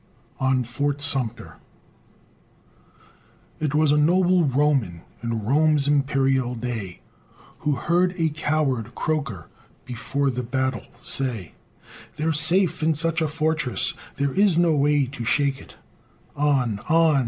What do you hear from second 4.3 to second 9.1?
Roman, In Rome's imperial day, Who heard a coward